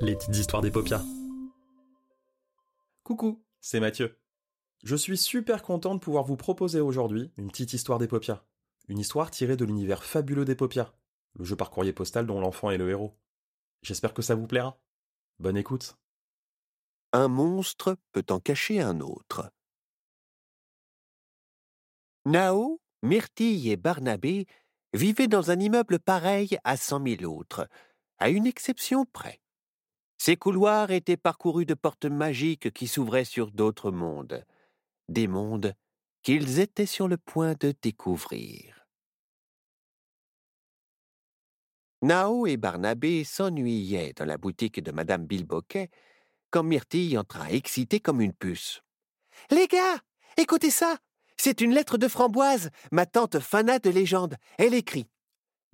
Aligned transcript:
Les 0.00 0.16
petites 0.16 0.36
histoires 0.36 0.62
des 0.62 0.70
paupières. 0.70 1.02
Coucou, 3.02 3.44
c'est 3.60 3.80
Mathieu. 3.80 4.18
Je 4.82 4.96
suis 4.96 5.18
super 5.18 5.62
content 5.62 5.94
de 5.94 6.00
pouvoir 6.00 6.24
vous 6.24 6.36
proposer 6.36 6.80
aujourd'hui 6.80 7.32
une 7.36 7.48
petite 7.48 7.74
histoire 7.74 7.98
des 7.98 8.08
paupières. 8.08 8.44
Une 8.88 8.98
histoire 8.98 9.30
tirée 9.30 9.56
de 9.56 9.64
l'univers 9.64 10.04
fabuleux 10.04 10.44
des 10.44 10.54
paupières, 10.54 10.94
le 11.34 11.44
jeu 11.44 11.56
par 11.56 11.70
courrier 11.70 11.92
postal 11.92 12.26
dont 12.26 12.40
l'enfant 12.40 12.70
est 12.70 12.78
le 12.78 12.88
héros. 12.88 13.14
J'espère 13.82 14.14
que 14.14 14.22
ça 14.22 14.34
vous 14.34 14.46
plaira. 14.46 14.78
Bonne 15.38 15.56
écoute. 15.56 15.96
Un 17.12 17.28
monstre 17.28 17.96
peut 18.12 18.24
en 18.30 18.40
cacher 18.40 18.80
un 18.80 19.00
autre. 19.00 19.50
Nao, 22.24 22.80
Myrtille 23.02 23.70
et 23.70 23.76
Barnabé 23.76 24.46
vivaient 24.94 25.28
dans 25.28 25.50
un 25.50 25.60
immeuble 25.60 25.98
pareil 25.98 26.58
à 26.64 26.76
cent 26.76 27.00
mille 27.00 27.26
autres, 27.26 27.68
à 28.24 28.30
une 28.30 28.46
exception 28.46 29.04
près. 29.04 29.38
Ces 30.16 30.36
couloirs 30.36 30.90
étaient 30.90 31.18
parcourus 31.18 31.66
de 31.66 31.74
portes 31.74 32.06
magiques 32.06 32.72
qui 32.72 32.88
s'ouvraient 32.88 33.26
sur 33.26 33.50
d'autres 33.50 33.90
mondes, 33.90 34.46
des 35.10 35.26
mondes 35.26 35.74
qu'ils 36.22 36.58
étaient 36.58 36.86
sur 36.86 37.06
le 37.06 37.18
point 37.18 37.52
de 37.60 37.74
découvrir. 37.82 38.86
Nao 42.00 42.46
et 42.46 42.56
Barnabé 42.56 43.24
s'ennuyaient 43.24 44.14
dans 44.14 44.24
la 44.24 44.38
boutique 44.38 44.82
de 44.82 44.90
Madame 44.90 45.26
Bilboquet 45.26 45.90
quand 46.50 46.62
Myrtille 46.62 47.18
entra 47.18 47.52
excitée 47.52 48.00
comme 48.00 48.22
une 48.22 48.32
puce. 48.32 48.80
Les 49.50 49.66
gars, 49.66 49.98
écoutez 50.38 50.70
ça 50.70 50.96
C'est 51.36 51.60
une 51.60 51.74
lettre 51.74 51.98
de 51.98 52.08
framboise, 52.08 52.70
ma 52.90 53.04
tante 53.04 53.38
Fana 53.38 53.78
de 53.80 53.90
légende. 53.90 54.36
Elle 54.56 54.72
écrit 54.72 55.10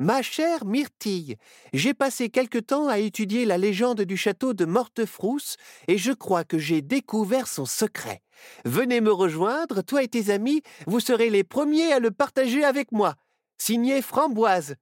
Ma 0.01 0.23
chère 0.23 0.65
Myrtille, 0.65 1.37
j'ai 1.75 1.93
passé 1.93 2.31
quelque 2.31 2.57
temps 2.57 2.89
à 2.89 2.97
étudier 2.97 3.45
la 3.45 3.59
légende 3.59 4.01
du 4.01 4.17
château 4.17 4.55
de 4.55 4.65
Mortefrousse 4.65 5.59
et 5.89 5.99
je 5.99 6.13
crois 6.13 6.43
que 6.43 6.57
j'ai 6.57 6.81
découvert 6.81 7.47
son 7.47 7.67
secret. 7.67 8.23
Venez 8.65 9.03
me 9.03 9.13
rejoindre, 9.13 9.83
toi 9.83 10.03
et 10.03 10.09
tes 10.09 10.31
amis, 10.31 10.63
vous 10.87 11.01
serez 11.01 11.29
les 11.29 11.45
premiers 11.45 11.93
à 11.93 11.99
le 11.99 12.11
partager 12.11 12.65
avec 12.65 12.93
moi. 12.93 13.15
Signé 13.59 14.01
Framboise. 14.01 14.77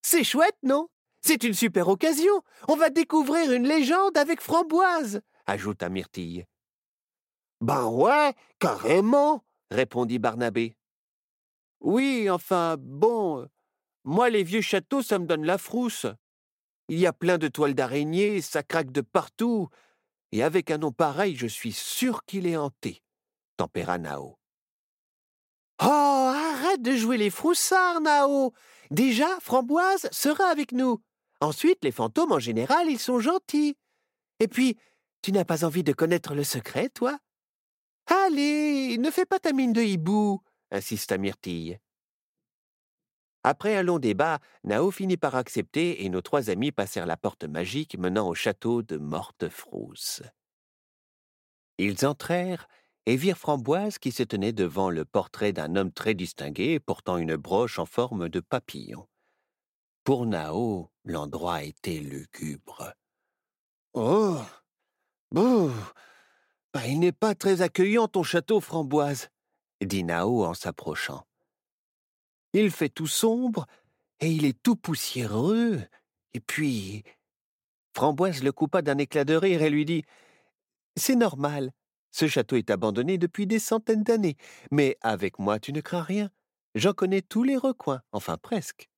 C'est 0.00 0.24
chouette, 0.24 0.56
non? 0.62 0.88
C'est 1.20 1.44
une 1.44 1.52
super 1.52 1.88
occasion. 1.88 2.32
On 2.66 2.74
va 2.74 2.88
découvrir 2.88 3.52
une 3.52 3.68
légende 3.68 4.16
avec 4.16 4.40
Framboise, 4.40 5.20
ajouta 5.44 5.90
Myrtille. 5.90 6.46
Ben 7.60 7.88
ouais, 7.88 8.32
carrément, 8.58 9.44
répondit 9.70 10.18
Barnabé. 10.18 10.78
Oui, 11.80 12.30
enfin, 12.30 12.76
bon, 12.78 13.46
moi, 14.04 14.30
les 14.30 14.42
vieux 14.42 14.60
châteaux, 14.60 15.02
ça 15.02 15.18
me 15.18 15.26
donne 15.26 15.44
la 15.44 15.58
frousse. 15.58 16.06
Il 16.88 16.98
y 16.98 17.06
a 17.06 17.12
plein 17.12 17.38
de 17.38 17.48
toiles 17.48 17.74
d'araignées, 17.74 18.40
ça 18.40 18.62
craque 18.62 18.90
de 18.90 19.00
partout, 19.00 19.68
et 20.32 20.42
avec 20.42 20.70
un 20.70 20.78
nom 20.78 20.92
pareil, 20.92 21.36
je 21.36 21.46
suis 21.46 21.72
sûr 21.72 22.24
qu'il 22.24 22.46
est 22.46 22.56
hanté, 22.56 23.02
tempéra 23.56 23.98
Nao. 23.98 24.38
Oh, 25.80 25.84
arrête 25.84 26.82
de 26.82 26.96
jouer 26.96 27.16
les 27.16 27.30
froussards, 27.30 28.00
Nao. 28.00 28.52
Déjà, 28.90 29.28
Framboise 29.40 30.08
sera 30.10 30.44
avec 30.44 30.72
nous. 30.72 31.00
Ensuite, 31.40 31.82
les 31.82 31.92
fantômes, 31.92 32.32
en 32.32 32.38
général, 32.38 32.88
ils 32.88 32.98
sont 32.98 33.20
gentils. 33.20 33.76
Et 34.38 34.48
puis, 34.48 34.76
tu 35.22 35.32
n'as 35.32 35.44
pas 35.44 35.64
envie 35.64 35.82
de 35.82 35.92
connaître 35.92 36.34
le 36.34 36.44
secret, 36.44 36.88
toi? 36.88 37.18
Allez, 38.06 38.98
ne 38.98 39.10
fais 39.10 39.24
pas 39.24 39.38
ta 39.38 39.52
mine 39.52 39.72
de 39.72 39.82
hibou, 39.82 40.40
insista 40.70 41.18
Myrtille. 41.18 41.78
Après 43.44 43.76
un 43.76 43.82
long 43.82 43.98
débat, 43.98 44.38
Nao 44.62 44.90
finit 44.90 45.16
par 45.16 45.34
accepter 45.34 46.04
et 46.04 46.08
nos 46.08 46.20
trois 46.20 46.48
amis 46.48 46.70
passèrent 46.70 47.06
la 47.06 47.16
porte 47.16 47.44
magique 47.44 47.98
menant 47.98 48.28
au 48.28 48.34
château 48.34 48.82
de 48.82 48.96
Mortefrousse. 48.96 50.22
Ils 51.78 52.06
entrèrent 52.06 52.68
et 53.06 53.16
virent 53.16 53.38
Framboise 53.38 53.98
qui 53.98 54.12
se 54.12 54.22
tenait 54.22 54.52
devant 54.52 54.90
le 54.90 55.04
portrait 55.04 55.52
d'un 55.52 55.74
homme 55.74 55.90
très 55.90 56.14
distingué 56.14 56.78
portant 56.78 57.16
une 57.16 57.36
broche 57.36 57.80
en 57.80 57.86
forme 57.86 58.28
de 58.28 58.38
papillon. 58.38 59.08
Pour 60.04 60.26
Nao, 60.26 60.90
l'endroit 61.04 61.64
était 61.64 61.98
lugubre. 61.98 62.92
Oh 63.94 64.38
Bon 65.32 65.72
bah, 66.72 66.86
Il 66.86 67.00
n'est 67.00 67.12
pas 67.12 67.34
très 67.34 67.62
accueillant 67.62 68.06
ton 68.06 68.22
château, 68.22 68.60
Framboise, 68.60 69.30
dit 69.80 70.04
Nao 70.04 70.44
en 70.44 70.54
s'approchant. 70.54 71.26
Il 72.52 72.70
fait 72.70 72.88
tout 72.88 73.06
sombre, 73.06 73.66
et 74.20 74.30
il 74.30 74.44
est 74.44 74.60
tout 74.62 74.76
poussiéreux. 74.76 75.80
Et 76.34 76.40
puis. 76.40 77.04
Framboise 77.94 78.42
le 78.42 78.52
coupa 78.52 78.80
d'un 78.80 78.98
éclat 78.98 79.24
de 79.24 79.34
rire 79.34 79.62
et 79.62 79.70
lui 79.70 79.84
dit 79.84 80.04
C'est 80.96 81.16
normal. 81.16 81.72
Ce 82.10 82.26
château 82.28 82.56
est 82.56 82.70
abandonné 82.70 83.18
depuis 83.18 83.46
des 83.46 83.58
centaines 83.58 84.02
d'années, 84.02 84.36
mais 84.70 84.96
avec 85.00 85.38
moi 85.38 85.58
tu 85.58 85.72
ne 85.72 85.80
crains 85.80 86.02
rien. 86.02 86.30
J'en 86.74 86.92
connais 86.92 87.22
tous 87.22 87.42
les 87.42 87.56
recoins, 87.56 88.02
enfin 88.12 88.36
presque. 88.38 88.88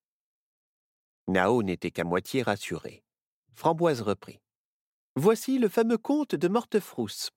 Nao 1.26 1.62
n'était 1.62 1.90
qu'à 1.90 2.04
moitié 2.04 2.42
rassuré. 2.42 3.04
Framboise 3.52 4.02
reprit. 4.02 4.40
Voici 5.16 5.58
le 5.58 5.68
fameux 5.68 5.98
comte 5.98 6.34
de 6.34 6.48
Mortefrousse. 6.48 7.30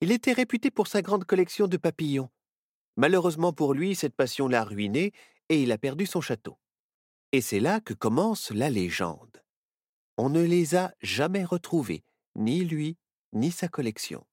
Il 0.00 0.10
était 0.10 0.32
réputé 0.32 0.70
pour 0.70 0.86
sa 0.86 1.02
grande 1.02 1.24
collection 1.24 1.68
de 1.68 1.76
papillons. 1.76 2.30
Malheureusement 2.96 3.52
pour 3.52 3.74
lui, 3.74 3.94
cette 3.94 4.16
passion 4.16 4.48
l'a 4.48 4.64
ruiné 4.64 5.12
et 5.50 5.62
il 5.62 5.72
a 5.72 5.78
perdu 5.78 6.06
son 6.06 6.22
château. 6.22 6.56
Et 7.32 7.42
c'est 7.42 7.60
là 7.60 7.80
que 7.80 7.92
commence 7.92 8.50
la 8.50 8.70
légende. 8.70 9.42
On 10.16 10.30
ne 10.30 10.42
les 10.42 10.76
a 10.76 10.94
jamais 11.02 11.44
retrouvés, 11.44 12.04
ni 12.36 12.64
lui, 12.64 12.96
ni 13.32 13.50
sa 13.50 13.68
collection. 13.68 14.26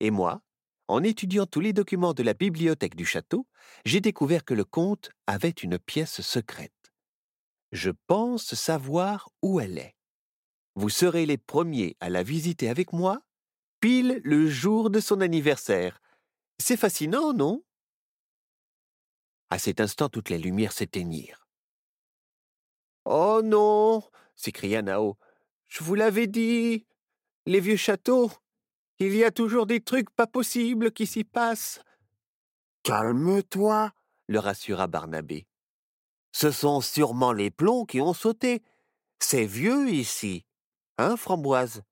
Et 0.00 0.10
moi, 0.10 0.42
en 0.86 1.02
étudiant 1.02 1.46
tous 1.46 1.60
les 1.60 1.72
documents 1.72 2.14
de 2.14 2.22
la 2.22 2.34
bibliothèque 2.34 2.94
du 2.94 3.06
château, 3.06 3.46
j'ai 3.84 4.00
découvert 4.00 4.44
que 4.44 4.54
le 4.54 4.64
comte 4.64 5.10
avait 5.26 5.50
une 5.50 5.78
pièce 5.78 6.20
secrète. 6.20 6.92
Je 7.72 7.90
pense 8.06 8.54
savoir 8.54 9.30
où 9.42 9.60
elle 9.60 9.78
est. 9.78 9.96
Vous 10.74 10.90
serez 10.90 11.24
les 11.24 11.38
premiers 11.38 11.96
à 12.00 12.10
la 12.10 12.22
visiter 12.22 12.68
avec 12.68 12.92
moi, 12.92 13.22
pile 13.80 14.20
le 14.24 14.48
jour 14.48 14.90
de 14.90 15.00
son 15.00 15.20
anniversaire. 15.20 16.00
C'est 16.58 16.76
fascinant, 16.76 17.32
non? 17.32 17.62
À 19.54 19.58
cet 19.58 19.80
instant, 19.80 20.08
toutes 20.08 20.30
les 20.30 20.38
lumières 20.38 20.72
s'éteignirent. 20.72 21.46
Oh 23.04 23.40
non 23.44 24.02
s'écria 24.34 24.82
Nao. 24.82 25.16
Je 25.68 25.84
vous 25.84 25.94
l'avais 25.94 26.26
dit. 26.26 26.86
Les 27.46 27.60
vieux 27.60 27.76
châteaux. 27.76 28.32
Il 28.98 29.14
y 29.14 29.22
a 29.22 29.30
toujours 29.30 29.66
des 29.66 29.80
trucs 29.80 30.10
pas 30.10 30.26
possibles 30.26 30.90
qui 30.90 31.06
s'y 31.06 31.22
passent. 31.22 31.80
Calme-toi, 32.82 33.92
le 34.26 34.40
rassura 34.40 34.88
Barnabé. 34.88 35.46
Ce 36.32 36.50
sont 36.50 36.80
sûrement 36.80 37.32
les 37.32 37.52
plombs 37.52 37.84
qui 37.84 38.00
ont 38.00 38.12
sauté. 38.12 38.60
C'est 39.20 39.46
vieux 39.46 39.88
ici. 39.88 40.44
Hein, 40.98 41.16
Framboise? 41.16 41.84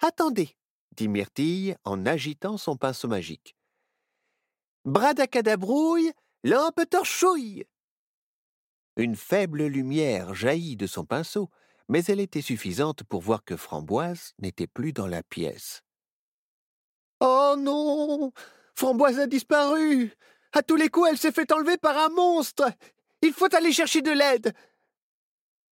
Attendez, 0.00 0.56
dit 0.96 1.06
Myrtille 1.06 1.76
en 1.84 2.04
agitant 2.04 2.58
son 2.58 2.76
pinceau 2.76 3.06
magique. 3.06 3.54
Bradacadabrouille, 4.84 6.12
Lampe 6.44 6.90
torchouille 6.90 7.64
Une 8.96 9.14
faible 9.14 9.64
lumière 9.66 10.34
jaillit 10.34 10.76
de 10.76 10.88
son 10.88 11.04
pinceau, 11.04 11.48
mais 11.88 12.02
elle 12.06 12.18
était 12.18 12.42
suffisante 12.42 13.04
pour 13.04 13.20
voir 13.20 13.44
que 13.44 13.56
Framboise 13.56 14.34
n'était 14.40 14.66
plus 14.66 14.92
dans 14.92 15.06
la 15.06 15.22
pièce. 15.22 15.84
Oh 17.20 17.54
non 17.56 18.32
Framboise 18.74 19.20
a 19.20 19.28
disparu 19.28 20.12
À 20.52 20.64
tous 20.64 20.74
les 20.74 20.88
coups, 20.88 21.10
elle 21.10 21.18
s'est 21.18 21.30
fait 21.30 21.52
enlever 21.52 21.76
par 21.76 21.96
un 21.96 22.08
monstre 22.08 22.72
Il 23.20 23.32
faut 23.32 23.54
aller 23.54 23.70
chercher 23.70 24.02
de 24.02 24.10
l'aide 24.10 24.52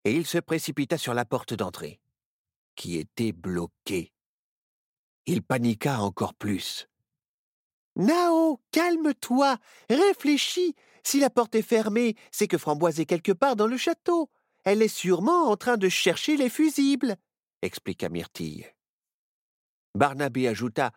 Et 0.04 0.14
il 0.14 0.28
se 0.28 0.38
précipita 0.38 1.00
sur 1.00 1.16
la 1.16 1.26
porte 1.26 1.56
d'entrée, 1.56 2.00
qui 2.76 3.00
était 3.00 3.32
bloquée. 3.32 4.14
Il 5.26 5.42
paniqua 5.42 6.00
encore 6.02 6.36
plus. 6.36 6.89
Nao, 8.00 8.62
calme-toi, 8.72 9.58
réfléchis. 9.90 10.74
Si 11.04 11.20
la 11.20 11.30
porte 11.30 11.56
est 11.56 11.62
fermée, 11.62 12.16
c'est 12.32 12.48
que 12.48 12.58
Framboise 12.58 13.02
est 13.02 13.06
quelque 13.06 13.34
part 13.34 13.58
dans 13.58 13.68
le 13.68 13.76
château. 13.76 14.30
Elle 14.64 14.82
est 14.82 14.88
sûrement 14.88 15.50
en 15.50 15.58
train 15.58 15.76
de 15.76 15.90
chercher 15.90 16.38
les 16.38 16.50
fusibles, 16.50 17.18
expliqua 17.62 18.08
Myrtille. 18.08 18.66
Barnabé 19.96 20.48
ajouta 20.48 20.92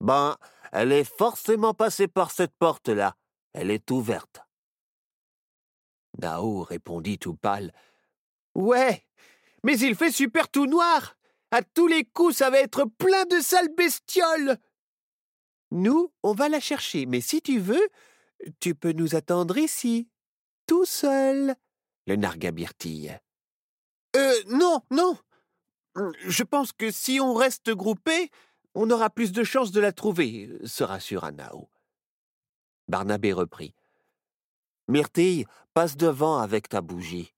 Ben, 0.00 0.38
elle 0.72 0.92
est 0.92 1.04
forcément 1.04 1.74
passée 1.74 2.08
par 2.08 2.30
cette 2.30 2.56
porte-là. 2.56 3.16
Elle 3.52 3.70
est 3.70 3.90
ouverte. 3.90 4.40
Nao 6.18 6.62
répondit 6.62 7.18
tout 7.18 7.34
pâle 7.34 7.70
Ouais, 8.54 9.04
mais 9.62 9.78
il 9.78 9.94
fait 9.94 10.12
super 10.12 10.48
tout 10.48 10.66
noir. 10.66 11.16
À 11.50 11.62
tous 11.62 11.86
les 11.86 12.04
coups, 12.04 12.36
ça 12.36 12.48
va 12.48 12.60
être 12.60 12.86
plein 12.86 13.26
de 13.26 13.40
sales 13.40 13.74
bestioles. 13.76 14.58
Nous, 15.74 16.12
on 16.22 16.32
va 16.32 16.48
la 16.48 16.60
chercher, 16.60 17.04
mais 17.04 17.20
si 17.20 17.42
tu 17.42 17.58
veux, 17.58 17.88
tu 18.60 18.76
peux 18.76 18.92
nous 18.92 19.16
attendre 19.16 19.58
ici, 19.58 20.08
tout 20.66 20.84
seul, 20.84 21.56
le 22.06 22.14
narga 22.14 22.52
Myrtille. 22.52 23.18
Euh, 24.14 24.42
non, 24.46 24.82
non. 24.92 25.18
Je 26.26 26.44
pense 26.44 26.72
que 26.72 26.92
si 26.92 27.18
on 27.20 27.34
reste 27.34 27.70
groupé, 27.70 28.30
on 28.74 28.88
aura 28.90 29.10
plus 29.10 29.32
de 29.32 29.42
chances 29.42 29.72
de 29.72 29.80
la 29.80 29.92
trouver, 29.92 30.48
se 30.64 30.84
rassura 30.84 31.32
Nao. 31.32 31.68
Barnabé 32.86 33.32
reprit. 33.32 33.74
Myrtille, 34.86 35.46
passe 35.72 35.96
devant 35.96 36.38
avec 36.38 36.68
ta 36.68 36.82
bougie. 36.82 37.34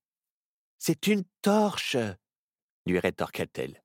C'est 0.79 1.07
une 1.07 1.25
torche, 1.41 1.97
lui 2.85 2.99
rétorqua-t-elle. 2.99 3.83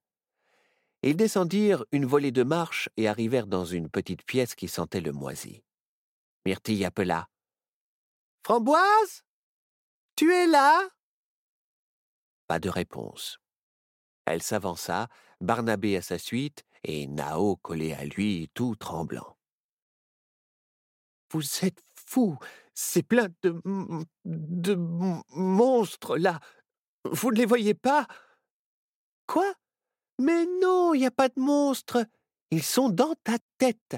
Ils 1.04 1.18
descendirent 1.18 1.86
une 1.92 2.06
volée 2.06 2.32
de 2.32 2.44
marches 2.44 2.90
et 2.96 3.08
arrivèrent 3.08 3.48
dans 3.48 3.66
une 3.66 3.90
petite 3.90 4.24
pièce 4.24 4.54
qui 4.54 4.68
sentait 4.68 5.02
le 5.02 5.12
moisi. 5.12 5.64
Myrtille 6.46 6.86
appela. 6.86 7.28
Framboise 8.44 9.24
Tu 10.16 10.32
es 10.32 10.48
là 10.48 10.90
Pas 12.48 12.60
de 12.60 12.70
réponse. 12.70 13.40
Elle 14.26 14.44
s'avança, 14.44 15.08
Barnabé 15.40 15.98
à 15.98 16.02
sa 16.04 16.20
suite, 16.20 16.64
et 16.84 17.08
Nao 17.08 17.56
collé 17.58 17.94
à 17.94 18.06
lui, 18.06 18.50
tout 18.54 18.76
tremblant. 18.76 19.38
Vous 21.32 21.44
êtes 21.64 21.84
fou 21.96 22.38
C'est 22.74 23.04
plein 23.04 23.28
de. 23.42 23.62
de 24.26 24.76
monstres, 24.76 26.18
là 26.18 26.40
Vous 27.06 27.32
ne 27.32 27.38
les 27.38 27.46
voyez 27.46 27.74
pas 27.74 28.08
Quoi? 29.28 29.52
Mais 30.20 30.46
non, 30.62 30.94
il 30.94 31.00
n'y 31.00 31.06
a 31.06 31.12
pas 31.12 31.30
de 31.30 31.40
monstres 31.40 32.06
Ils 32.52 32.64
sont 32.64 32.90
dans 32.90 33.16
ta 33.24 33.38
tête 33.58 33.98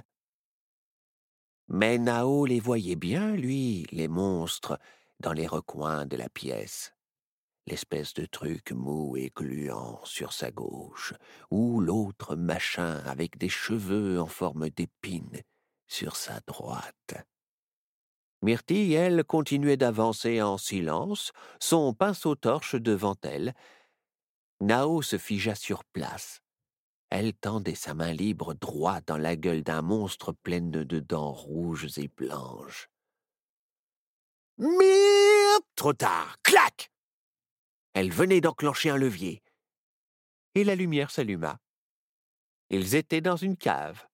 Mais 1.68 1.98
Nao 1.98 2.46
les 2.46 2.60
voyait 2.60 2.96
bien, 2.96 3.36
lui, 3.36 3.86
les 3.92 4.08
monstres, 4.08 4.80
dans 5.20 5.34
les 5.34 5.48
recoins 5.48 6.06
de 6.06 6.18
la 6.18 6.30
pièce 6.30 6.94
l'espèce 7.66 8.14
de 8.14 8.26
truc 8.26 8.72
mou 8.72 9.16
et 9.18 9.32
gluant 9.34 10.00
sur 10.04 10.34
sa 10.34 10.52
gauche, 10.52 11.14
ou 11.50 11.80
l'autre 11.80 12.36
machin 12.36 13.02
avec 13.06 13.38
des 13.38 13.50
cheveux 13.50 14.20
en 14.20 14.28
forme 14.28 14.70
d'épine 14.70 15.42
sur 15.88 16.16
sa 16.16 16.40
droite. 16.42 17.14
Myrtille, 18.42 18.94
elle, 18.94 19.24
continuait 19.24 19.78
d'avancer 19.78 20.42
en 20.42 20.58
silence, 20.58 21.32
son 21.62 21.94
pinceau-torche 21.94 22.76
devant 22.76 23.16
elle. 23.22 23.54
Nao 24.64 25.02
se 25.02 25.18
figea 25.18 25.56
sur 25.56 25.84
place. 25.84 26.42
Elle 27.10 27.34
tendait 27.34 27.76
sa 27.76 27.94
main 27.94 28.12
libre 28.12 28.54
droit 28.54 29.02
dans 29.02 29.18
la 29.18 29.36
gueule 29.36 29.64
d'un 29.64 29.82
monstre 29.82 30.32
pleine 30.32 30.72
de 30.72 31.00
dents 31.00 31.32
rouges 31.32 32.00
et 32.00 32.08
blanches. 32.08 32.90
Myrte 34.58 35.66
Trop 35.76 35.94
tard 35.94 36.38
Clac 36.44 36.90
elle 37.94 38.12
venait 38.12 38.42
d'enclencher 38.42 38.90
un 38.90 38.98
levier. 38.98 39.44
Et 40.56 40.64
la 40.64 40.76
lumière 40.76 41.12
s'alluma. 41.12 41.60
Ils 42.70 42.96
étaient 42.96 43.22
dans 43.22 43.36
une 43.36 43.56
cave. 43.56 44.08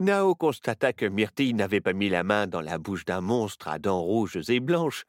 Nao 0.00 0.34
constata 0.34 0.92
que 0.92 1.06
Myrtille 1.06 1.54
n'avait 1.54 1.80
pas 1.80 1.92
mis 1.92 2.08
la 2.08 2.24
main 2.24 2.48
dans 2.48 2.60
la 2.60 2.78
bouche 2.78 3.04
d'un 3.04 3.20
monstre 3.20 3.68
à 3.68 3.78
dents 3.78 4.02
rouges 4.02 4.50
et 4.50 4.58
blanches. 4.58 5.04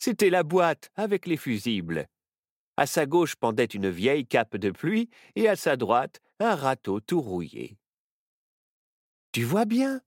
C'était 0.00 0.30
la 0.30 0.42
boîte 0.42 0.90
avec 0.96 1.26
les 1.26 1.36
fusibles. 1.36 2.08
À 2.76 2.86
sa 2.86 3.06
gauche 3.06 3.36
pendait 3.36 3.64
une 3.64 3.88
vieille 3.88 4.26
cape 4.26 4.56
de 4.56 4.70
pluie 4.70 5.08
et 5.36 5.48
à 5.48 5.56
sa 5.56 5.76
droite 5.76 6.20
un 6.40 6.54
râteau 6.54 7.00
tout 7.00 7.20
rouillé. 7.20 7.78
Tu 9.32 9.44
vois 9.44 9.64
bien 9.64 10.00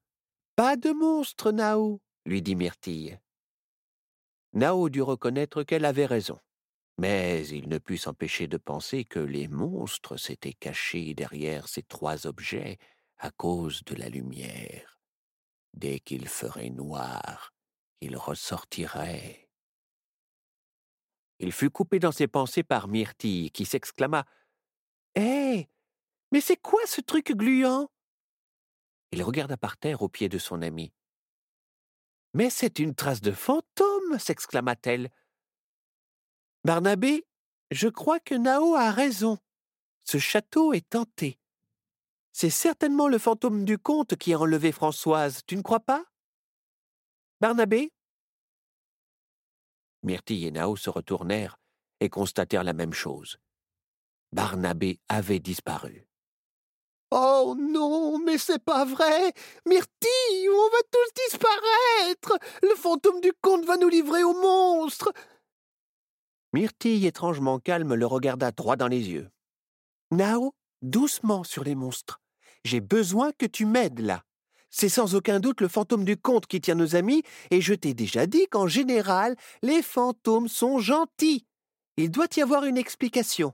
Pas 0.55 0.75
de 0.75 0.91
monstre, 0.91 1.51
Nao, 1.51 2.01
lui 2.25 2.41
dit 2.41 2.55
Myrtille. 2.55 3.19
Nao 4.53 4.89
dut 4.89 5.01
reconnaître 5.01 5.63
qu'elle 5.63 5.85
avait 5.85 6.05
raison. 6.05 6.39
Mais 6.97 7.47
il 7.47 7.69
ne 7.69 7.77
put 7.77 7.97
s'empêcher 7.97 8.47
de 8.47 8.57
penser 8.57 9.05
que 9.05 9.19
les 9.19 9.47
monstres 9.47 10.17
s'étaient 10.17 10.53
cachés 10.53 11.13
derrière 11.13 11.67
ces 11.67 11.83
trois 11.83 12.25
objets 12.25 12.79
à 13.17 13.29
cause 13.31 13.83
de 13.83 13.95
la 13.95 14.09
lumière. 14.09 14.99
Dès 15.73 15.99
qu'il 15.99 16.27
ferait 16.27 16.71
noir, 16.71 17.53
ils 18.01 18.17
ressortiraient. 18.17 19.46
Il 21.39 21.51
fut 21.51 21.69
coupé 21.69 21.99
dans 21.99 22.11
ses 22.11 22.27
pensées 22.27 22.63
par 22.63 22.87
Myrtille, 22.87 23.51
qui 23.51 23.65
s'exclama 23.65 24.25
Hé 25.15 25.69
Mais 26.31 26.41
c'est 26.41 26.57
quoi 26.57 26.81
ce 26.85 27.01
truc 27.01 27.31
gluant 27.31 27.89
Il 29.11 29.23
regarda 29.23 29.57
par 29.57 29.77
terre 29.77 30.01
au 30.01 30.09
pied 30.09 30.29
de 30.29 30.37
son 30.37 30.61
ami. 30.61 30.93
Mais 32.33 32.49
c'est 32.49 32.79
une 32.79 32.95
trace 32.95 33.21
de 33.21 33.31
fantôme 33.31 34.19
s'exclama-t-elle. 34.19 35.09
Barnabé, 36.63 37.25
je 37.71 37.87
crois 37.87 38.19
que 38.19 38.35
Nao 38.35 38.75
a 38.75 38.91
raison. 38.91 39.37
Ce 40.03 40.17
château 40.17 40.73
est 40.73 40.89
tenté. 40.89 41.39
C'est 42.31 42.49
certainement 42.49 43.07
le 43.07 43.17
fantôme 43.17 43.65
du 43.65 43.77
comte 43.77 44.15
qui 44.15 44.33
a 44.33 44.39
enlevé 44.39 44.71
Françoise, 44.71 45.41
tu 45.47 45.55
ne 45.55 45.61
crois 45.61 45.79
pas? 45.79 46.05
Barnabé 47.41 47.91
Myrtille 50.07 50.47
et 50.47 50.51
Nao 50.51 50.77
se 50.77 50.89
retournèrent 50.89 51.57
et 51.99 52.09
constatèrent 52.09 52.63
la 52.63 52.71
même 52.71 52.93
chose. 52.93 53.37
Barnabé 54.31 55.01
avait 55.09 55.39
disparu. 55.39 56.07
Oh 57.11 57.55
non, 57.59 58.17
mais 58.19 58.37
c'est 58.37 58.63
pas 58.63 58.85
vrai 58.85 59.33
Myrtille, 59.65 60.49
on 60.49 60.69
va 60.69 60.81
tous 60.91 61.23
disparaître? 61.25 62.39
Le 62.61 62.75
fantôme 62.75 63.19
du 63.19 63.33
comte 63.41 63.65
va 63.65 63.75
nous 63.75 63.89
livrer 63.89 64.23
au 64.23 64.33
monstre 64.33 65.11
Myrtille, 66.53 67.05
étrangement 67.05 67.59
calme, 67.59 67.93
le 67.93 68.05
regarda 68.05 68.51
droit 68.51 68.77
dans 68.77 68.87
les 68.87 69.09
yeux. 69.09 69.29
Nao, 70.11 70.53
doucement 70.81 71.43
sur 71.43 71.65
les 71.65 71.75
monstres. 71.75 72.21
J'ai 72.63 72.79
besoin 72.79 73.33
que 73.33 73.45
tu 73.45 73.65
m'aides 73.65 73.99
là. 73.99 74.23
C'est 74.69 74.89
sans 74.89 75.15
aucun 75.15 75.39
doute 75.39 75.61
le 75.61 75.67
fantôme 75.67 76.05
du 76.05 76.17
comte 76.17 76.45
qui 76.45 76.61
tient 76.61 76.75
nos 76.75 76.95
amis, 76.95 77.23
et 77.51 77.61
je 77.61 77.73
t'ai 77.73 77.93
déjà 77.93 78.25
dit 78.27 78.47
qu'en 78.47 78.67
général, 78.67 79.35
les 79.61 79.81
fantômes 79.81 80.47
sont 80.47 80.79
gentils. 80.79 81.45
Il 81.95 82.11
doit 82.11 82.27
y 82.35 82.41
avoir 82.41 82.65
une 82.65 82.77
explication. 82.77 83.53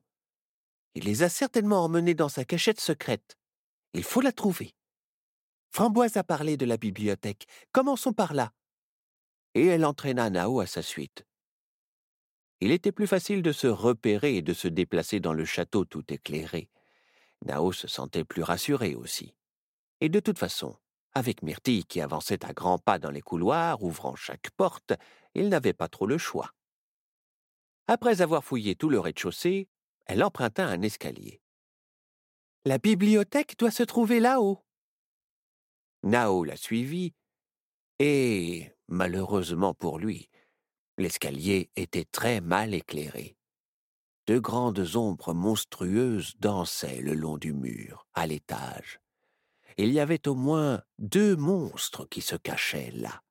Il 0.95 1.06
les 1.06 1.24
a 1.24 1.30
certainement 1.30 1.83
emmenés 1.83 2.13
dans 2.13 2.30
sa 2.30 2.45
cachette 2.45 2.80
secrète. 2.80 3.38
Il 3.94 4.04
faut 4.04 4.21
la 4.21 4.31
trouver. 4.31 4.74
Framboise 5.71 6.18
a 6.18 6.24
parlé 6.24 6.57
de 6.57 6.65
la 6.65 6.77
bibliothèque. 6.77 7.48
Commençons 7.71 8.13
par 8.13 8.33
là. 8.33 8.51
Et 9.56 9.65
elle 9.65 9.86
entraîna 9.86 10.30
Nao 10.30 10.60
à 10.60 10.68
sa 10.68 10.81
suite 10.81 11.25
il 12.63 12.71
était 12.71 12.94
plus 12.94 13.07
facile 13.07 13.42
de 13.42 13.51
se 13.51 13.68
repérer 13.68 14.38
et 14.38 14.41
de 14.41 14.53
se 14.53 14.70
déplacer 14.70 15.20
dans 15.20 15.34
le 15.34 15.43
château 15.43 15.84
tout 15.84 16.05
éclairé. 16.08 16.70
Nao 17.46 17.74
se 17.74 17.89
sentait 17.89 18.24
plus 18.24 18.41
rassuré 18.41 18.96
aussi. 18.96 19.36
Et 20.00 20.08
de 20.08 20.22
toute 20.22 20.39
façon, 20.39 20.77
avec 21.13 21.41
Myrtille 21.41 21.86
qui 21.86 22.01
avançait 22.01 22.46
à 22.46 22.53
grands 22.53 22.79
pas 22.79 23.00
dans 23.00 23.12
les 23.12 23.22
couloirs, 23.22 23.84
ouvrant 23.84 24.15
chaque 24.15 24.50
porte, 24.51 24.93
il 25.36 25.50
n'avait 25.50 25.74
pas 25.74 25.88
trop 25.88 26.05
le 26.05 26.17
choix. 26.17 26.51
Après 27.88 28.22
avoir 28.22 28.43
fouillé 28.43 28.75
tout 28.75 28.89
le 28.89 29.00
rez-de-chaussée, 29.00 29.67
elle 30.05 30.24
emprunta 30.24 30.65
un 30.65 30.82
escalier. 30.82 31.41
La 32.65 32.77
bibliothèque 32.77 33.58
doit 33.58 33.72
se 33.72 33.84
trouver 33.84 34.20
là-haut. 34.20 34.63
Nao 36.03 36.43
la 36.43 36.55
suivit, 36.55 37.13
et, 38.00 38.72
malheureusement 38.88 39.74
pour 39.74 40.00
lui, 40.00 40.29
L'escalier 41.00 41.72
était 41.75 42.05
très 42.05 42.39
mal 42.39 42.75
éclairé. 42.75 43.36
De 44.27 44.38
grandes 44.38 44.96
ombres 44.96 45.34
monstrueuses 45.34 46.36
dansaient 46.38 47.01
le 47.01 47.15
long 47.15 47.38
du 47.38 47.51
mur, 47.51 48.05
à 48.13 48.27
l'étage. 48.27 49.00
Il 49.77 49.92
y 49.92 50.00
avait 50.00 50.27
au 50.27 50.36
moins 50.36 50.82
deux 51.00 51.36
monstres 51.36 52.06
qui 52.06 52.22
se 52.22 52.36
cachaient 52.36 52.92
là. 52.92 53.22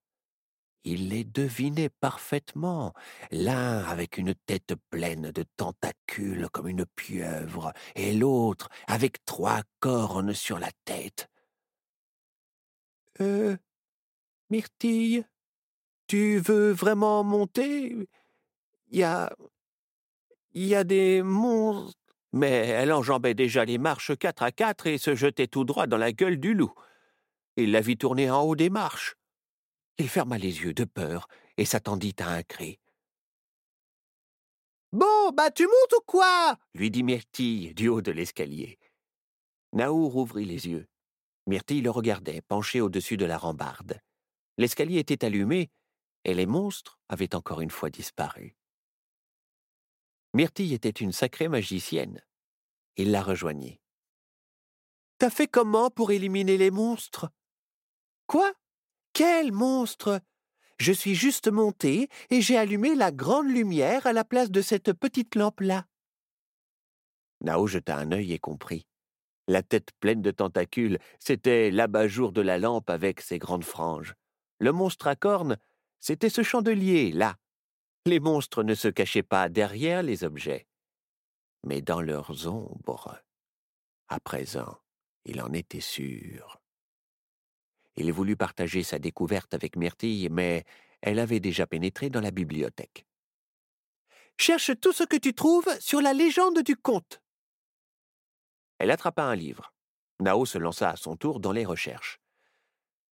Il 0.84 1.10
les 1.10 1.22
devinait 1.22 1.90
parfaitement, 1.90 2.92
l'un 3.30 3.84
avec 3.84 4.18
une 4.18 4.34
tête 4.34 4.74
pleine 4.90 5.30
de 5.30 5.44
tentacules 5.56 6.48
comme 6.50 6.66
une 6.68 6.86
pieuvre, 6.86 7.72
et 7.94 8.12
l'autre 8.12 8.68
avec 8.88 9.24
trois 9.24 9.62
cornes 9.78 10.34
sur 10.34 10.58
la 10.58 10.70
tête. 10.84 11.28
Euh. 13.20 13.56
Myrtille, 14.50 15.24
tu 16.06 16.38
veux 16.38 16.72
vraiment 16.72 17.22
monter? 17.24 18.08
Y 18.90 19.02
a. 19.02 19.34
Il 20.52 20.66
y 20.66 20.74
a 20.74 20.84
des 20.84 21.22
monstres. 21.22 22.01
Mais 22.32 22.50
elle 22.50 22.92
enjambait 22.92 23.34
déjà 23.34 23.64
les 23.64 23.78
marches 23.78 24.16
quatre 24.16 24.42
à 24.42 24.52
quatre 24.52 24.86
et 24.86 24.98
se 24.98 25.14
jetait 25.14 25.46
tout 25.46 25.64
droit 25.64 25.86
dans 25.86 25.98
la 25.98 26.12
gueule 26.12 26.40
du 26.40 26.54
loup. 26.54 26.72
Il 27.56 27.72
la 27.72 27.80
vit 27.80 27.98
tourner 27.98 28.30
en 28.30 28.42
haut 28.42 28.56
des 28.56 28.70
marches. 28.70 29.16
Il 29.98 30.08
ferma 30.08 30.38
les 30.38 30.62
yeux 30.62 30.72
de 30.72 30.84
peur 30.84 31.28
et 31.58 31.66
s'attendit 31.66 32.16
à 32.20 32.28
un 32.30 32.42
cri. 32.42 32.78
Bon, 34.92 35.30
bah 35.34 35.50
tu 35.50 35.64
montes 35.64 35.94
ou 35.96 36.02
quoi? 36.06 36.56
lui 36.74 36.90
dit 36.90 37.02
Myrtille 37.02 37.74
du 37.74 37.88
haut 37.88 38.02
de 38.02 38.12
l'escalier. 38.12 38.78
Naour 39.72 40.16
ouvrit 40.16 40.44
les 40.44 40.68
yeux. 40.68 40.86
Myrtille 41.46 41.80
le 41.80 41.90
regardait, 41.90 42.42
penché 42.42 42.80
au-dessus 42.80 43.16
de 43.16 43.24
la 43.24 43.38
rambarde. 43.38 44.00
L'escalier 44.58 44.98
était 44.98 45.24
allumé, 45.24 45.70
et 46.24 46.34
les 46.34 46.46
monstres 46.46 46.98
avaient 47.08 47.34
encore 47.34 47.62
une 47.62 47.70
fois 47.70 47.90
disparu. 47.90 48.54
Myrtille 50.34 50.72
était 50.72 50.90
une 50.90 51.12
sacrée 51.12 51.48
magicienne. 51.48 52.22
Il 52.96 53.10
la 53.10 53.22
rejoignit. 53.22 53.80
T'as 55.18 55.30
fait 55.30 55.46
comment 55.46 55.90
pour 55.90 56.10
éliminer 56.10 56.56
les 56.56 56.70
monstres? 56.70 57.30
Quoi? 58.26 58.52
Quel 59.12 59.52
monstre? 59.52 60.20
Je 60.78 60.92
suis 60.92 61.14
juste 61.14 61.48
monté 61.48 62.08
et 62.30 62.40
j'ai 62.40 62.56
allumé 62.56 62.94
la 62.94 63.12
grande 63.12 63.48
lumière 63.48 64.06
à 64.06 64.12
la 64.12 64.24
place 64.24 64.50
de 64.50 64.62
cette 64.62 64.92
petite 64.94 65.34
lampe-là. 65.34 65.86
Nao 67.40 67.66
jeta 67.66 67.98
un 67.98 68.10
œil 68.12 68.32
et 68.32 68.38
comprit. 68.38 68.86
La 69.48 69.62
tête 69.62 69.90
pleine 70.00 70.22
de 70.22 70.30
tentacules, 70.30 70.98
c'était 71.18 71.70
l'abat-jour 71.70 72.32
de 72.32 72.40
la 72.40 72.58
lampe 72.58 72.88
avec 72.90 73.20
ses 73.20 73.38
grandes 73.38 73.64
franges. 73.64 74.14
Le 74.58 74.72
monstre 74.72 75.08
à 75.08 75.16
cornes, 75.16 75.58
c'était 76.00 76.30
ce 76.30 76.42
chandelier, 76.42 77.12
là. 77.12 77.36
Les 78.04 78.18
monstres 78.18 78.64
ne 78.64 78.74
se 78.74 78.88
cachaient 78.88 79.22
pas 79.22 79.48
derrière 79.48 80.02
les 80.02 80.24
objets, 80.24 80.66
mais 81.64 81.80
dans 81.82 82.00
leurs 82.00 82.48
ombres. 82.48 83.22
À 84.08 84.18
présent, 84.18 84.76
il 85.24 85.40
en 85.40 85.52
était 85.52 85.80
sûr. 85.80 86.60
Il 87.94 88.12
voulut 88.12 88.36
partager 88.36 88.82
sa 88.82 88.98
découverte 88.98 89.54
avec 89.54 89.76
Myrtille, 89.76 90.28
mais 90.30 90.64
elle 91.00 91.20
avait 91.20 91.38
déjà 91.38 91.64
pénétré 91.66 92.10
dans 92.10 92.20
la 92.20 92.32
bibliothèque. 92.32 93.06
Cherche 94.36 94.72
tout 94.80 94.92
ce 94.92 95.04
que 95.04 95.16
tu 95.16 95.32
trouves 95.32 95.68
sur 95.78 96.00
la 96.00 96.12
légende 96.12 96.62
du 96.62 96.74
conte. 96.74 97.22
Elle 98.78 98.90
attrapa 98.90 99.22
un 99.22 99.36
livre. 99.36 99.72
Nao 100.18 100.44
se 100.44 100.58
lança 100.58 100.90
à 100.90 100.96
son 100.96 101.16
tour 101.16 101.38
dans 101.38 101.52
les 101.52 101.64
recherches. 101.64 102.18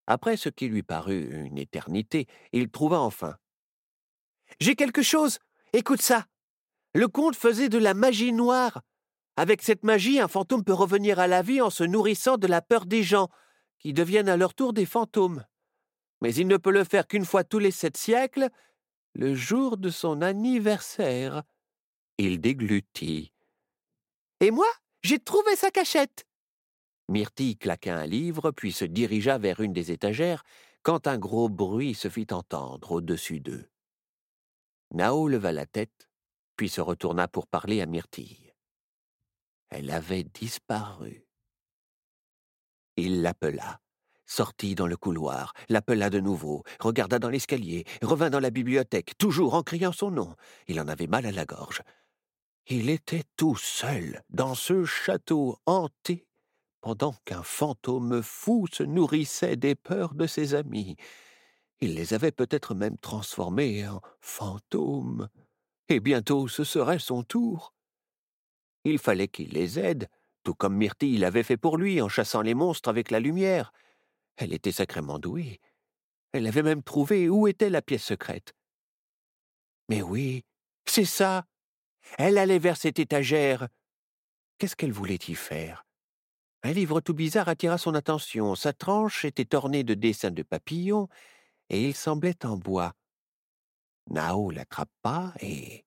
Après 0.09 0.37
ce 0.37 0.49
qui 0.49 0.67
lui 0.67 0.83
parut 0.83 1.31
une 1.47 1.59
éternité, 1.59 2.27
il 2.53 2.71
trouva 2.71 2.99
enfin. 2.99 3.37
J'ai 4.61 4.77
quelque 4.77 5.03
chose. 5.03 5.39
Écoute 5.73 6.03
ça. 6.03 6.27
Le 6.95 7.09
conte 7.09 7.37
faisait 7.37 7.69
de 7.69 7.79
la 7.79 7.95
magie 7.95 8.33
noire. 8.33 8.83
Avec 9.37 9.63
cette 9.63 9.85
magie, 9.85 10.21
un 10.21 10.29
fantôme 10.29 10.65
peut 10.65 10.75
revenir 10.75 11.19
à 11.19 11.27
la 11.27 11.41
vie 11.41 11.63
en 11.63 11.71
se 11.71 11.85
nourrissant 11.85 12.37
de 12.37 12.47
la 12.47 12.61
peur 12.61 12.85
des 12.85 13.03
gens, 13.03 13.29
qui 13.79 13.95
deviennent 13.95 14.29
à 14.29 14.37
leur 14.37 14.55
tour 14.55 14.73
des 14.73 14.85
fantômes. 14.85 15.45
Mais 16.21 16.35
il 16.35 16.47
ne 16.47 16.59
peut 16.59 16.73
le 16.73 16.85
faire 16.85 17.07
qu'une 17.07 17.25
fois 17.25 17.45
tous 17.45 17.59
les 17.59 17.71
sept 17.71 17.97
siècles, 17.97 18.51
le 19.15 19.35
jour 19.35 19.79
de 19.79 19.89
son 19.89 20.21
anniversaire. 20.21 21.43
Il 22.19 22.41
déglutit. 22.41 23.33
Et 24.41 24.51
moi, 24.51 24.67
j'ai 25.03 25.19
trouvé 25.19 25.57
sa 25.57 25.71
cachette. 25.71 26.27
Myrtille 27.09 27.57
claqua 27.57 27.97
un 27.97 28.07
livre, 28.07 28.51
puis 28.51 28.73
se 28.73 28.85
dirigea 28.85 29.39
vers 29.39 29.61
une 29.61 29.73
des 29.73 29.91
étagères, 29.91 30.45
quand 30.83 31.07
un 31.07 31.19
gros 31.19 31.49
bruit 31.49 31.95
se 31.95 32.09
fit 32.09 32.27
entendre 32.31 32.93
au-dessus 32.93 33.41
d'eux. 33.41 33.67
Nao 34.93 35.29
leva 35.29 35.53
la 35.53 35.67
tête, 35.67 36.09
puis 36.57 36.69
se 36.69 36.81
retourna 36.81 37.29
pour 37.29 37.47
parler 37.47 37.81
à 37.81 37.87
Myrtille. 37.87 38.53
Elle 39.71 39.91
avait 39.91 40.25
disparu. 40.25 41.27
Il 42.97 43.23
l'appela, 43.23 43.81
sortit 44.27 44.75
dans 44.75 44.87
le 44.87 44.97
couloir, 44.97 45.53
l'appela 45.69 46.11
de 46.11 46.21
nouveau, 46.21 46.65
regarda 46.81 47.19
dans 47.19 47.31
l'escalier, 47.31 47.85
revint 48.03 48.31
dans 48.31 48.41
la 48.41 48.51
bibliothèque, 48.51 49.17
toujours 49.17 49.55
en 49.55 49.63
criant 49.63 49.93
son 49.93 50.11
nom. 50.11 50.35
Il 50.67 50.81
en 50.81 50.89
avait 50.89 51.07
mal 51.07 51.25
à 51.25 51.33
la 51.33 51.45
gorge. 51.45 51.83
Il 52.67 52.91
était 52.91 53.25
tout 53.37 53.57
seul 53.57 54.23
dans 54.29 54.55
ce 54.55 54.85
château 54.85 55.59
hanté, 55.67 56.27
pendant 56.81 57.15
qu'un 57.25 57.43
fantôme 57.43 58.23
fou 58.23 58.67
se 58.73 58.83
nourrissait 58.83 59.57
des 59.57 59.75
peurs 59.75 60.15
de 60.15 60.27
ses 60.27 60.55
amis. 60.55 60.97
Il 61.81 61.95
les 61.95 62.15
avait 62.15 62.33
peut-être 62.33 62.75
même 62.75 62.99
transformés 62.99 63.87
en 63.89 64.01
fantômes, 64.21 65.29
et 65.89 66.01
bientôt 66.01 66.47
ce 66.47 66.65
serait 66.65 66.99
son 66.99 67.23
tour. 67.23 67.75
Il 68.85 68.99
fallait 68.99 69.29
qu'il 69.29 69.51
les 69.51 69.79
aide, 69.79 70.09
tout 70.43 70.55
comme 70.55 70.77
Myrtille 70.77 71.19
l'avait 71.19 71.43
fait 71.43 71.57
pour 71.57 71.79
lui 71.79 72.01
en 72.01 72.09
chassant 72.09 72.43
les 72.43 72.55
monstres 72.55 72.89
avec 72.89 73.11
la 73.11 73.21
lumière. 73.21 73.73
Elle 74.37 74.53
était 74.53 74.73
sacrément 74.73 75.19
douée. 75.19 75.61
Elle 76.33 76.47
avait 76.47 76.63
même 76.63 76.83
trouvé 76.83 77.29
où 77.29 77.49
était 77.49 77.71
la 77.71 77.83
pièce 77.83 78.05
secrète. 78.05 78.55
Mais 79.89 80.03
oui, 80.03 80.45
c'est 80.87 81.05
ça, 81.05 81.47
elle 82.19 82.39
allait 82.39 82.59
vers 82.59 82.77
cette 82.77 82.99
étagère. 82.99 83.69
Qu'est-ce 84.59 84.77
qu'elle 84.77 84.93
voulait 84.93 85.19
y 85.29 85.35
faire? 85.35 85.85
Un 86.63 86.73
livre 86.73 87.01
tout 87.01 87.15
bizarre 87.15 87.49
attira 87.49 87.79
son 87.79 87.95
attention. 87.95 88.55
Sa 88.55 88.73
tranche 88.73 89.25
était 89.25 89.55
ornée 89.55 89.83
de 89.83 89.95
dessins 89.95 90.31
de 90.31 90.43
papillons, 90.43 91.09
et 91.71 91.83
il 91.83 91.95
semblait 91.95 92.45
en 92.45 92.57
bois. 92.57 92.93
Nao 94.11 94.51
l'attrapa 94.51 95.33
et. 95.41 95.87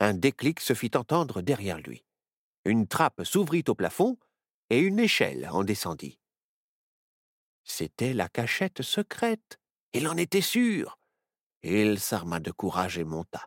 Un 0.00 0.14
déclic 0.14 0.60
se 0.60 0.74
fit 0.74 0.90
entendre 0.94 1.40
derrière 1.40 1.78
lui. 1.78 2.04
Une 2.64 2.86
trappe 2.86 3.24
s'ouvrit 3.24 3.64
au 3.68 3.74
plafond, 3.74 4.18
et 4.68 4.78
une 4.78 4.98
échelle 4.98 5.48
en 5.50 5.64
descendit. 5.64 6.18
C'était 7.64 8.14
la 8.14 8.28
cachette 8.28 8.82
secrète. 8.82 9.58
Il 9.92 10.06
en 10.08 10.16
était 10.16 10.40
sûr. 10.40 10.98
Il 11.62 11.98
s'arma 11.98 12.40
de 12.40 12.50
courage 12.50 12.98
et 12.98 13.04
monta. 13.04 13.46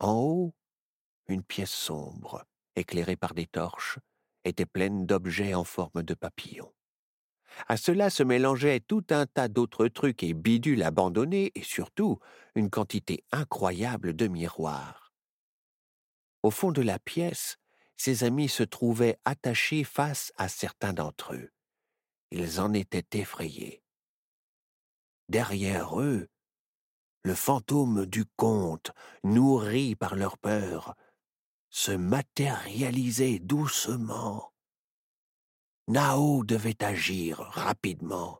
En 0.00 0.14
haut, 0.14 0.54
une 1.28 1.44
pièce 1.44 1.72
sombre, 1.72 2.44
éclairée 2.74 3.16
par 3.16 3.34
des 3.34 3.46
torches, 3.46 3.98
était 4.44 4.66
pleine 4.66 5.06
d'objets 5.06 5.54
en 5.54 5.64
forme 5.64 6.02
de 6.02 6.14
papillons. 6.14 6.74
À 7.68 7.76
cela 7.76 8.10
se 8.10 8.22
mélangeait 8.22 8.80
tout 8.80 9.04
un 9.10 9.26
tas 9.26 9.48
d'autres 9.48 9.88
trucs 9.88 10.22
et 10.22 10.34
bidules 10.34 10.82
abandonnés 10.82 11.52
et 11.54 11.62
surtout 11.62 12.18
une 12.54 12.70
quantité 12.70 13.24
incroyable 13.32 14.14
de 14.14 14.28
miroirs. 14.28 15.12
Au 16.42 16.50
fond 16.50 16.72
de 16.72 16.82
la 16.82 16.98
pièce, 16.98 17.56
ses 17.96 18.24
amis 18.24 18.48
se 18.48 18.62
trouvaient 18.62 19.18
attachés 19.24 19.84
face 19.84 20.32
à 20.36 20.48
certains 20.48 20.92
d'entre 20.92 21.34
eux. 21.34 21.50
Ils 22.30 22.60
en 22.60 22.72
étaient 22.72 23.18
effrayés. 23.18 23.82
Derrière 25.28 26.00
eux, 26.00 26.28
le 27.22 27.34
fantôme 27.34 28.06
du 28.06 28.24
comte, 28.36 28.90
nourri 29.22 29.94
par 29.94 30.16
leur 30.16 30.36
peur, 30.38 30.94
se 31.70 31.92
matérialisait 31.92 33.38
doucement. 33.38 34.51
Nao 35.88 36.44
devait 36.44 36.82
agir 36.82 37.38
rapidement. 37.38 38.38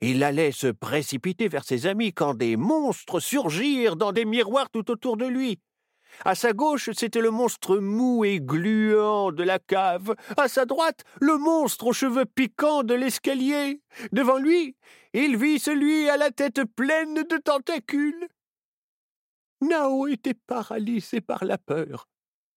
Il 0.00 0.22
allait 0.22 0.52
se 0.52 0.68
précipiter 0.68 1.48
vers 1.48 1.64
ses 1.64 1.86
amis 1.86 2.12
quand 2.12 2.34
des 2.34 2.56
monstres 2.56 3.20
surgirent 3.20 3.96
dans 3.96 4.12
des 4.12 4.24
miroirs 4.24 4.70
tout 4.70 4.90
autour 4.90 5.16
de 5.16 5.26
lui. 5.26 5.60
À 6.24 6.34
sa 6.34 6.52
gauche, 6.52 6.90
c'était 6.92 7.20
le 7.20 7.30
monstre 7.30 7.78
mou 7.78 8.24
et 8.24 8.40
gluant 8.40 9.32
de 9.32 9.42
la 9.42 9.58
cave. 9.58 10.14
À 10.36 10.48
sa 10.48 10.66
droite, 10.66 11.04
le 11.20 11.38
monstre 11.38 11.86
aux 11.88 11.92
cheveux 11.92 12.26
piquants 12.26 12.82
de 12.82 12.94
l'escalier. 12.94 13.80
Devant 14.12 14.38
lui, 14.38 14.76
il 15.14 15.36
vit 15.36 15.58
celui 15.58 16.08
à 16.08 16.16
la 16.16 16.30
tête 16.30 16.64
pleine 16.64 17.14
de 17.14 17.36
tentacules. 17.38 18.28
Nao 19.60 20.06
était 20.08 20.34
paralysé 20.34 21.20
par 21.20 21.44
la 21.44 21.58
peur. 21.58 22.08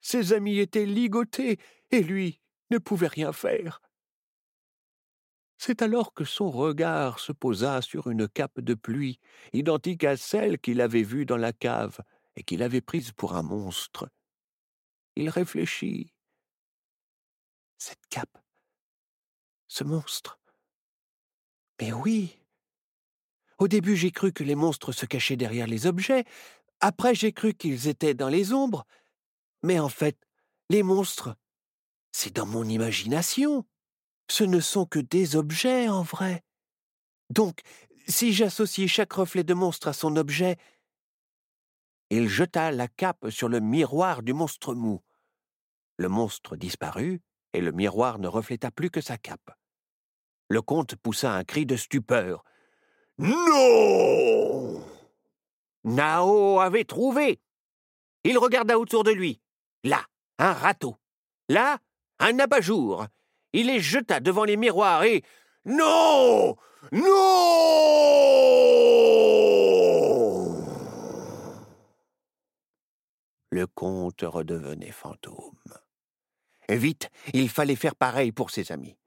Ses 0.01 0.33
amis 0.33 0.59
étaient 0.59 0.85
ligotés, 0.85 1.57
et 1.91 2.01
lui 2.01 2.41
ne 2.71 2.77
pouvait 2.77 3.07
rien 3.07 3.31
faire. 3.31 3.81
C'est 5.67 5.81
alors 5.81 6.13
que 6.13 6.25
son 6.25 6.51
regard 6.51 7.17
se 7.17 7.31
posa 7.31 7.81
sur 7.81 8.07
une 8.11 8.27
cape 8.27 8.59
de 8.59 8.75
pluie, 8.75 9.19
identique 9.51 10.03
à 10.03 10.15
celle 10.15 10.59
qu'il 10.59 10.79
avait 10.79 11.01
vue 11.01 11.25
dans 11.25 11.37
la 11.37 11.53
cave 11.53 12.01
et 12.35 12.43
qu'il 12.43 12.61
avait 12.61 12.81
prise 12.81 13.11
pour 13.11 13.33
un 13.35 13.41
monstre. 13.41 14.07
Il 15.15 15.27
réfléchit. 15.27 16.13
Cette 17.79 18.05
cape. 18.11 18.37
Ce 19.65 19.83
monstre. 19.83 20.37
Mais 21.81 21.91
oui. 21.91 22.37
Au 23.57 23.67
début 23.67 23.95
j'ai 23.95 24.11
cru 24.11 24.31
que 24.31 24.43
les 24.43 24.53
monstres 24.53 24.91
se 24.91 25.07
cachaient 25.07 25.35
derrière 25.35 25.65
les 25.65 25.87
objets, 25.87 26.25
après 26.79 27.15
j'ai 27.15 27.33
cru 27.33 27.55
qu'ils 27.55 27.87
étaient 27.87 28.13
dans 28.13 28.29
les 28.29 28.53
ombres, 28.53 28.85
mais 29.63 29.79
en 29.79 29.89
fait, 29.89 30.15
les 30.69 30.83
monstres, 30.83 31.35
c'est 32.11 32.35
dans 32.35 32.45
mon 32.45 32.65
imagination. 32.65 33.65
Ce 34.29 34.43
ne 34.43 34.59
sont 34.59 34.85
que 34.85 34.99
des 34.99 35.35
objets 35.35 35.87
en 35.87 36.01
vrai. 36.01 36.43
Donc, 37.29 37.61
si 38.07 38.33
j'associe 38.33 38.87
chaque 38.87 39.13
reflet 39.13 39.43
de 39.43 39.53
monstre 39.53 39.87
à 39.87 39.93
son 39.93 40.15
objet, 40.15 40.57
il 42.09 42.29
jeta 42.29 42.71
la 42.71 42.87
cape 42.87 43.29
sur 43.29 43.49
le 43.49 43.59
miroir 43.59 44.21
du 44.21 44.33
monstre 44.33 44.73
mou. 44.75 45.01
Le 45.97 46.09
monstre 46.09 46.55
disparut, 46.55 47.21
et 47.53 47.61
le 47.61 47.71
miroir 47.71 48.19
ne 48.19 48.27
refléta 48.27 48.69
plus 48.69 48.89
que 48.89 49.01
sa 49.01 49.17
cape. 49.17 49.51
Le 50.49 50.61
comte 50.61 50.95
poussa 50.95 51.33
un 51.33 51.43
cri 51.43 51.65
de 51.65 51.75
stupeur. 51.75 52.43
Non 53.17 54.83
Nao 55.83 56.59
avait 56.59 56.83
trouvé. 56.83 57.39
Il 58.23 58.37
regarda 58.37 58.77
autour 58.77 59.03
de 59.03 59.11
lui. 59.11 59.41
Là, 59.83 60.05
un 60.39 60.51
râteau. 60.51 60.97
Là, 61.47 61.79
un 62.19 62.39
abat-jour. 62.39 63.05
Il 63.55 63.67
les 63.67 63.79
jeta 63.79 64.19
devant 64.19 64.43
les 64.43 64.57
miroirs 64.57 65.03
et. 65.03 65.23
Non 65.65 66.57
Non 66.91 68.15
le 73.55 73.67
comte 73.67 74.21
redevenait 74.21 74.91
fantôme. 74.91 75.55
Vite, 76.67 77.09
il 77.33 77.47
fallait 77.47 77.77
faire 77.77 77.95
pareil 77.95 78.33
pour 78.33 78.51
ses 78.51 78.73
amis. 78.73 78.97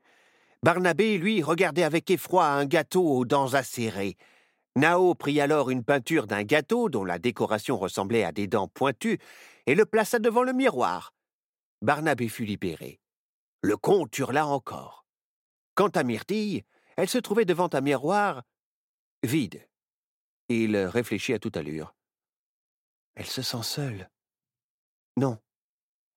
Barnabé, 0.62 1.18
lui, 1.18 1.42
regardait 1.42 1.82
avec 1.82 2.10
effroi 2.10 2.46
un 2.46 2.64
gâteau 2.64 3.06
aux 3.06 3.26
dents 3.26 3.52
acérées. 3.52 4.16
Nao 4.74 5.14
prit 5.14 5.42
alors 5.42 5.68
une 5.68 5.84
peinture 5.84 6.26
d'un 6.26 6.44
gâteau 6.44 6.88
dont 6.88 7.04
la 7.04 7.18
décoration 7.18 7.76
ressemblait 7.76 8.24
à 8.24 8.32
des 8.32 8.46
dents 8.46 8.68
pointues 8.68 9.18
et 9.66 9.74
le 9.74 9.84
plaça 9.84 10.18
devant 10.18 10.42
le 10.42 10.54
miroir. 10.54 11.12
Barnabé 11.82 12.28
fut 12.28 12.46
libéré. 12.46 13.00
Le 13.60 13.76
comte 13.76 14.16
hurla 14.18 14.46
encore. 14.46 15.06
Quant 15.74 15.88
à 15.88 16.02
Myrtille, 16.02 16.64
elle 16.96 17.08
se 17.08 17.18
trouvait 17.18 17.44
devant 17.44 17.68
un 17.72 17.80
miroir 17.80 18.42
vide. 19.22 19.68
Il 20.48 20.76
réfléchit 20.76 21.34
à 21.34 21.38
toute 21.38 21.56
allure. 21.56 21.94
Elle 23.14 23.26
se 23.26 23.42
sent 23.42 23.62
seule. 23.62 24.10
Non, 25.16 25.38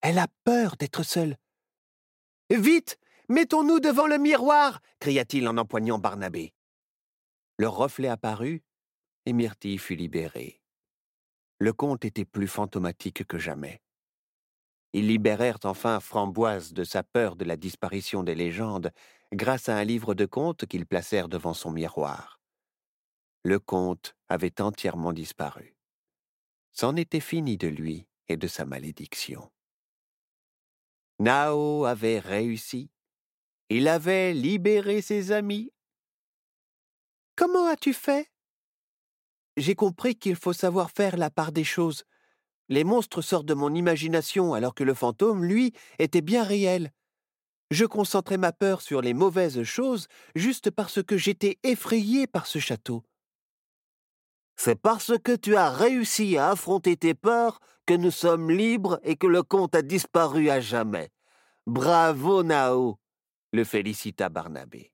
elle 0.01 0.19
a 0.19 0.27
peur 0.43 0.75
d'être 0.77 1.03
seule. 1.03 1.37
Vite 2.49 2.97
Mettons-nous 3.29 3.79
devant 3.79 4.07
le 4.07 4.17
miroir 4.17 4.81
cria-t-il 4.99 5.47
en 5.47 5.57
empoignant 5.57 5.99
Barnabé. 5.99 6.53
Le 7.57 7.69
reflet 7.69 8.09
apparut, 8.09 8.61
et 9.25 9.31
Myrtille 9.31 9.77
fut 9.77 9.95
libérée. 9.95 10.59
Le 11.59 11.71
conte 11.71 12.03
était 12.03 12.25
plus 12.25 12.47
fantomatique 12.47 13.23
que 13.25 13.37
jamais. 13.37 13.81
Ils 14.93 15.07
libérèrent 15.07 15.59
enfin 15.63 15.99
Framboise 15.99 16.73
de 16.73 16.83
sa 16.83 17.03
peur 17.03 17.35
de 17.35 17.45
la 17.45 17.55
disparition 17.55 18.23
des 18.23 18.35
légendes 18.35 18.91
grâce 19.31 19.69
à 19.69 19.77
un 19.77 19.83
livre 19.83 20.13
de 20.13 20.25
contes 20.25 20.65
qu'ils 20.65 20.85
placèrent 20.85 21.29
devant 21.29 21.53
son 21.53 21.71
miroir. 21.71 22.41
Le 23.43 23.59
conte 23.59 24.15
avait 24.27 24.61
entièrement 24.61 25.13
disparu. 25.13 25.75
C'en 26.73 26.95
était 26.95 27.21
fini 27.21 27.57
de 27.57 27.67
lui 27.67 28.07
et 28.27 28.37
de 28.37 28.47
sa 28.47 28.65
malédiction. 28.65 29.51
Nao 31.19 31.85
avait 31.85 32.19
réussi. 32.19 32.89
Il 33.69 33.87
avait 33.87 34.33
libéré 34.33 35.01
ses 35.01 35.31
amis. 35.31 35.71
Comment 37.35 37.67
as-tu 37.67 37.93
fait? 37.93 38.29
J'ai 39.57 39.75
compris 39.75 40.15
qu'il 40.15 40.35
faut 40.35 40.53
savoir 40.53 40.91
faire 40.91 41.17
la 41.17 41.29
part 41.29 41.51
des 41.51 41.63
choses. 41.63 42.03
Les 42.71 42.85
monstres 42.85 43.21
sortent 43.21 43.45
de 43.45 43.53
mon 43.53 43.75
imagination 43.75 44.53
alors 44.53 44.73
que 44.73 44.85
le 44.85 44.93
fantôme, 44.93 45.43
lui, 45.43 45.73
était 45.99 46.21
bien 46.21 46.43
réel. 46.43 46.93
Je 47.69 47.83
concentrais 47.85 48.37
ma 48.37 48.53
peur 48.53 48.81
sur 48.81 49.01
les 49.01 49.13
mauvaises 49.13 49.61
choses 49.63 50.07
juste 50.35 50.71
parce 50.71 51.03
que 51.03 51.17
j'étais 51.17 51.59
effrayé 51.63 52.27
par 52.27 52.47
ce 52.47 52.59
château. 52.59 53.03
C'est 54.55 54.79
parce 54.81 55.17
que 55.19 55.35
tu 55.35 55.57
as 55.57 55.69
réussi 55.69 56.37
à 56.37 56.51
affronter 56.51 56.95
tes 56.95 57.13
peurs 57.13 57.59
que 57.85 57.93
nous 57.93 58.09
sommes 58.09 58.49
libres 58.49 59.01
et 59.03 59.17
que 59.17 59.27
le 59.27 59.43
comte 59.43 59.75
a 59.75 59.81
disparu 59.81 60.49
à 60.49 60.61
jamais. 60.61 61.11
Bravo, 61.67 62.41
Nao 62.41 62.97
le 63.51 63.65
félicita 63.65 64.29
Barnabé. 64.29 64.93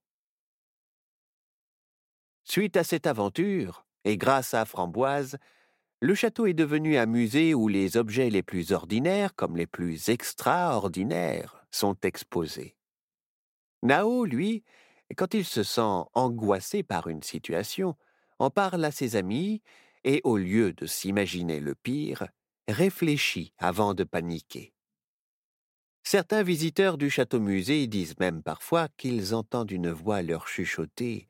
Suite 2.44 2.76
à 2.76 2.84
cette 2.84 3.06
aventure, 3.06 3.86
et 4.04 4.18
grâce 4.18 4.56
à 4.56 4.66
Framboise, 4.66 5.38
le 6.00 6.14
château 6.14 6.46
est 6.46 6.54
devenu 6.54 6.98
un 6.98 7.08
musée 7.08 7.54
où 7.54 7.68
les 7.68 7.98
objets 7.98 8.30
les 8.30 8.44
plus 8.44 8.72
ordinaires 8.72 9.34
comme 9.36 9.58
les 9.58 9.66
plus 9.66 10.10
extraordinaires 10.10 11.66
sont 11.72 11.98
exposés. 12.04 12.76
Nao, 13.82 14.26
lui, 14.26 14.64
quand 15.16 15.34
il 15.34 15.46
se 15.46 15.64
sent 15.64 16.06
angoissé 16.14 16.84
par 16.84 17.08
une 17.08 17.24
situation, 17.24 17.96
en 18.40 18.50
parle 18.50 18.84
à 18.86 18.92
ses 18.92 19.16
amis 19.16 19.62
et, 20.04 20.22
au 20.24 20.38
lieu 20.38 20.74
de 20.74 20.86
s'imaginer 20.86 21.60
le 21.60 21.74
pire, 21.74 22.28
réfléchit 22.68 23.54
avant 23.58 23.94
de 23.94 24.04
paniquer. 24.04 24.74
Certains 26.04 26.44
visiteurs 26.44 26.98
du 26.98 27.10
château-musée 27.10 27.88
disent 27.88 28.18
même 28.20 28.44
parfois 28.44 28.88
qu'ils 28.98 29.34
entendent 29.34 29.72
une 29.72 29.92
voix 29.92 30.22
leur 30.22 30.48
chuchoter 30.48 31.28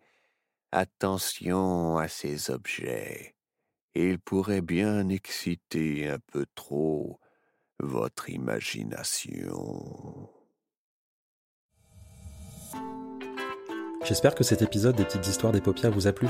Attention 0.73 1.97
à 1.97 2.09
ces 2.09 2.51
objets. 2.51 3.36
Ils 3.99 4.19
pourraient 4.19 4.61
bien 4.61 5.09
exciter 5.09 6.07
un 6.07 6.19
peu 6.31 6.45
trop 6.53 7.19
votre 7.79 8.29
imagination. 8.29 10.29
J'espère 14.05 14.35
que 14.35 14.43
cet 14.43 14.61
épisode 14.61 14.95
des 14.95 15.03
petites 15.03 15.25
histoires 15.25 15.51
des 15.51 15.61
paupières 15.61 15.91
vous 15.91 16.05
a 16.05 16.13
plu. 16.13 16.27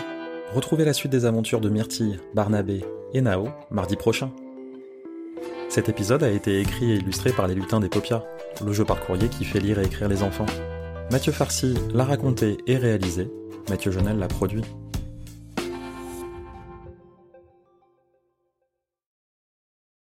Retrouvez 0.54 0.86
la 0.86 0.94
suite 0.94 1.12
des 1.12 1.26
aventures 1.26 1.60
de 1.60 1.68
Myrtille, 1.68 2.22
Barnabé 2.34 2.86
et 3.14 3.20
Nao 3.20 3.50
mardi 3.70 3.98
prochain. 3.98 4.32
Cet 5.68 5.90
épisode 5.90 6.24
a 6.24 6.32
été 6.32 6.62
écrit 6.62 6.94
et 6.94 6.96
illustré 6.96 7.34
par 7.34 7.50
les 7.50 7.56
lutins 7.56 7.82
des 7.82 7.90
paupières, 7.90 8.24
le 8.66 8.72
jeu 8.72 8.86
par 8.86 9.02
courrier 9.02 9.28
qui 9.28 9.44
fait 9.44 9.60
lire 9.60 9.80
et 9.80 9.86
écrire 9.86 10.08
les 10.08 10.24
enfants. 10.24 10.46
Mathieu 11.12 11.34
Farcy 11.34 11.74
l'a 11.94 12.06
raconté 12.06 12.60
et 12.66 12.78
réalisé, 12.78 13.30
Mathieu 13.70 13.92
Jonel 13.92 14.20
l'a 14.20 14.30
produit. 14.30 14.64